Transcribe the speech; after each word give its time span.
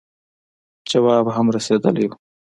جواب 0.89 1.25
هم 1.35 1.47
رسېدلی 1.55 2.05
وو. 2.07 2.15